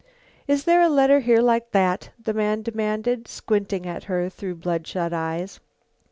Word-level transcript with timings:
"Is 0.47 0.63
there 0.63 0.81
a 0.81 0.89
letter 0.89 1.19
here 1.19 1.41
like 1.41 1.73
that?" 1.73 2.09
the 2.19 2.33
man 2.33 2.63
demanded, 2.63 3.27
squinting 3.27 3.85
at 3.85 4.05
her 4.05 4.29
through 4.29 4.55
blood 4.55 4.87
shot 4.87 5.13
eyes. 5.13 5.59